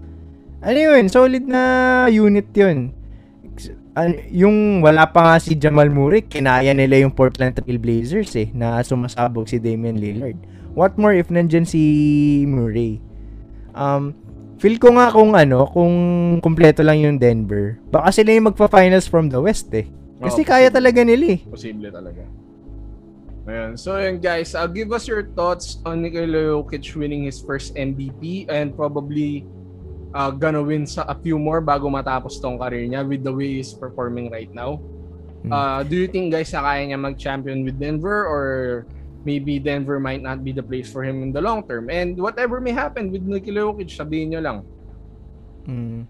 Ano 0.60 0.76
yun? 0.76 1.08
Solid 1.08 1.48
na 1.48 1.62
unit 2.12 2.52
yun. 2.52 2.92
Yung 4.28 4.84
wala 4.84 5.08
pa 5.08 5.24
nga 5.24 5.36
si 5.40 5.56
Jamal 5.56 5.88
Murray, 5.88 6.28
kinaya 6.28 6.76
nila 6.76 7.00
yung 7.00 7.16
Portland 7.16 7.56
Trail 7.56 7.80
Blazers 7.80 8.36
eh, 8.36 8.52
na 8.52 8.84
sumasabog 8.84 9.48
si 9.48 9.56
Damian 9.56 9.96
Lillard. 9.96 10.36
What 10.76 11.00
more 11.00 11.16
if 11.16 11.32
nandyan 11.32 11.64
si 11.64 11.80
Murray? 12.44 13.00
Um, 13.72 14.12
Feel 14.62 14.78
ko 14.78 14.94
nga 14.94 15.10
kung 15.10 15.34
ano, 15.34 15.66
kung 15.74 15.94
kumpleto 16.38 16.86
lang 16.86 17.02
yung 17.02 17.18
Denver, 17.18 17.82
baka 17.90 18.14
sila 18.14 18.30
yung 18.30 18.46
magpa-finals 18.46 19.10
from 19.10 19.26
the 19.26 19.40
West 19.42 19.74
eh. 19.74 19.90
Kasi 20.22 20.44
oh, 20.44 20.46
kaya 20.46 20.70
talaga 20.70 21.02
nila 21.02 21.34
eh. 21.34 21.40
Posible 21.50 21.90
talaga. 21.90 22.22
Ayan. 23.42 23.74
So 23.74 23.98
yun 23.98 24.22
guys, 24.22 24.54
uh, 24.54 24.70
give 24.70 24.94
us 24.94 25.10
your 25.10 25.26
thoughts 25.34 25.82
on 25.82 26.02
Nikola 26.02 26.62
Jokic 26.62 26.94
winning 26.94 27.26
his 27.26 27.42
first 27.42 27.74
MVP 27.74 28.46
and 28.46 28.70
probably 28.70 29.42
uh, 30.14 30.30
gonna 30.30 30.62
win 30.62 30.86
sa 30.86 31.02
a 31.10 31.16
few 31.18 31.38
more 31.38 31.58
bago 31.58 31.90
matapos 31.90 32.38
tong 32.38 32.54
career 32.54 32.86
niya 32.86 33.02
with 33.02 33.26
the 33.26 33.34
way 33.34 33.58
he's 33.58 33.74
performing 33.74 34.30
right 34.30 34.52
now. 34.54 34.78
Hmm. 35.42 35.50
Uh, 35.50 35.80
do 35.82 35.98
you 35.98 36.06
think 36.06 36.30
guys 36.30 36.54
na 36.54 36.62
kaya 36.62 36.86
niya 36.86 36.98
mag-champion 37.02 37.66
with 37.66 37.82
Denver 37.82 38.22
or 38.22 38.42
maybe 39.24 39.58
Denver 39.58 39.98
might 39.98 40.22
not 40.22 40.44
be 40.44 40.52
the 40.52 40.62
place 40.62 40.90
for 40.90 41.02
him 41.02 41.22
in 41.22 41.32
the 41.32 41.40
long 41.40 41.66
term. 41.66 41.90
And 41.90 42.18
whatever 42.18 42.60
may 42.60 42.72
happen 42.72 43.10
with 43.10 43.22
Nikola 43.22 43.72
Jokic, 43.72 43.90
sabihin 43.90 44.34
nyo 44.34 44.40
lang. 44.40 44.58
Mm. 45.66 46.00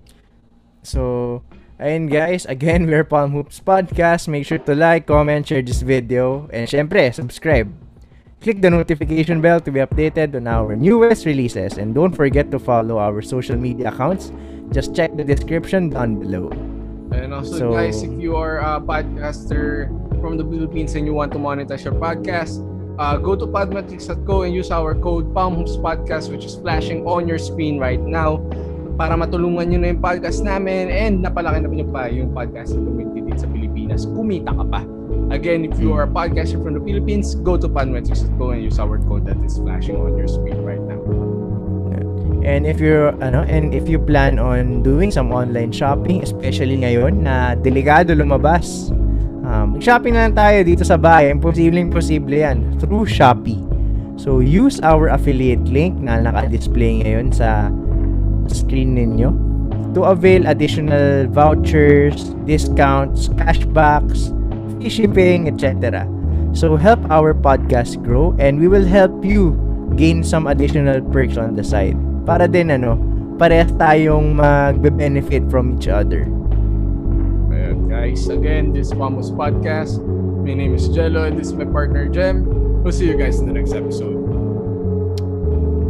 So, 0.83 1.42
ayun 1.83 2.07
guys, 2.07 2.47
again, 2.47 2.87
we're 2.90 3.03
Palm 3.03 3.35
Hoops 3.35 3.59
Podcast. 3.59 4.31
Make 4.31 4.47
sure 4.47 4.62
to 4.62 4.75
like, 4.75 5.11
comment, 5.11 5.51
share 5.51 5.62
this 5.62 5.83
video, 5.83 6.47
and 6.55 6.71
syempre, 6.71 7.11
subscribe. 7.11 7.66
Click 8.40 8.62
the 8.62 8.71
notification 8.71 9.42
bell 9.42 9.61
to 9.61 9.71
be 9.71 9.83
updated 9.83 10.35
on 10.35 10.47
our 10.47 10.75
newest 10.75 11.27
releases. 11.27 11.79
And 11.79 11.95
don't 11.95 12.14
forget 12.14 12.51
to 12.51 12.59
follow 12.59 12.99
our 12.99 13.23
social 13.23 13.57
media 13.59 13.90
accounts. 13.90 14.33
Just 14.71 14.95
check 14.95 15.14
the 15.16 15.23
description 15.23 15.90
down 15.90 16.18
below. 16.18 16.51
And 17.14 17.35
also, 17.35 17.59
so, 17.59 17.73
guys, 17.75 18.03
if 18.03 18.11
you 18.18 18.35
are 18.35 18.59
a 18.59 18.81
podcaster 18.81 19.90
from 20.18 20.38
the 20.38 20.47
Philippines 20.47 20.95
and 20.95 21.07
you 21.07 21.14
want 21.14 21.31
to 21.35 21.38
monetize 21.38 21.85
your 21.85 21.95
podcast, 21.95 22.62
uh, 22.99 23.16
go 23.18 23.37
to 23.37 23.47
podmetrics.co 23.47 24.42
and 24.42 24.55
use 24.55 24.71
our 24.71 24.95
code 24.95 25.33
PalmHoopsPodcast 25.35 26.31
which 26.31 26.45
is 26.45 26.57
flashing 26.57 27.07
on 27.07 27.27
your 27.27 27.38
screen 27.38 27.79
right 27.79 28.01
now 28.01 28.37
para 28.94 29.16
matulungan 29.16 29.68
nyo 29.68 29.78
na 29.81 29.88
yung 29.92 30.02
podcast 30.02 30.44
namin 30.44 30.92
and 30.92 31.24
napalaki 31.24 31.64
na 31.64 31.68
nyo 31.68 31.88
pa 31.88 32.09
yung 32.09 32.31
podcast 32.31 32.76
community 32.76 33.24
dito 33.24 33.44
sa 33.44 33.48
Pilipinas. 33.48 34.05
Kumita 34.11 34.52
ka 34.52 34.64
pa. 34.68 34.81
Again, 35.33 35.64
if 35.64 35.76
you 35.81 35.96
are 35.96 36.05
a 36.05 36.11
podcaster 36.11 36.61
from 36.61 36.76
the 36.76 36.83
Philippines, 36.85 37.37
go 37.40 37.57
to 37.57 37.68
podmetrics.co 37.68 38.52
and 38.52 38.61
use 38.64 38.76
our 38.76 39.00
code 39.09 39.24
that 39.24 39.40
is 39.40 39.57
flashing 39.57 39.96
on 39.96 40.16
your 40.16 40.28
screen 40.28 40.61
right 40.61 40.83
now. 40.85 41.00
And 42.42 42.66
if 42.66 42.83
you're 42.83 43.14
ano 43.22 43.46
and 43.46 43.70
if 43.70 43.87
you 43.87 44.02
plan 44.02 44.42
on 44.42 44.83
doing 44.83 45.14
some 45.14 45.31
online 45.31 45.70
shopping, 45.70 46.26
especially 46.26 46.74
ngayon 46.83 47.22
na 47.22 47.55
delikado 47.55 48.18
lumabas 48.18 48.90
Um, 49.42 49.76
shopping 49.83 50.14
na 50.14 50.31
lang 50.31 50.35
tayo 50.38 50.59
dito 50.64 50.81
sa 50.81 50.96
bahay. 50.96 51.28
Imposibleng 51.28 51.92
posible 51.92 52.40
yan. 52.40 52.78
Through 52.81 53.05
Shopee. 53.05 53.61
So, 54.16 54.38
use 54.38 54.78
our 54.81 55.11
affiliate 55.11 55.66
link 55.66 55.98
na 55.98 56.22
naka-display 56.22 57.02
ngayon 57.05 57.35
sa 57.35 57.68
screen 58.48 58.96
ninyo 58.96 59.31
to 59.92 60.09
avail 60.09 60.48
additional 60.48 61.28
vouchers, 61.28 62.33
discounts, 62.48 63.28
cashbacks, 63.37 64.33
free 64.78 64.88
shipping, 64.88 65.52
etc. 65.52 66.09
So, 66.57 66.76
help 66.76 67.00
our 67.12 67.37
podcast 67.37 68.00
grow 68.00 68.33
and 68.40 68.57
we 68.57 68.68
will 68.68 68.88
help 68.88 69.24
you 69.24 69.55
gain 69.96 70.24
some 70.24 70.48
additional 70.48 71.05
perks 71.12 71.37
on 71.37 71.57
the 71.57 71.64
side. 71.64 71.96
Para 72.24 72.48
din 72.48 72.72
ano, 72.72 72.96
parehas 73.37 73.72
tayong 73.76 74.37
magbe-benefit 74.40 75.44
from 75.52 75.76
each 75.76 75.88
other 75.88 76.24
guys. 78.02 78.26
Again, 78.28 78.72
this 78.72 78.88
is 78.88 78.92
Vamos 78.94 79.31
Podcast. 79.31 80.02
My 80.42 80.55
name 80.55 80.74
is 80.74 80.88
Jello 80.88 81.24
and 81.24 81.38
this 81.38 81.48
is 81.48 81.52
my 81.52 81.64
partner 81.64 82.09
Jem. 82.09 82.44
We'll 82.83 82.92
see 82.92 83.07
you 83.07 83.16
guys 83.16 83.38
in 83.38 83.46
the 83.46 83.52
next 83.52 83.72
episode. 83.72 84.16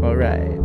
All 0.05 0.17
right. 0.17 0.62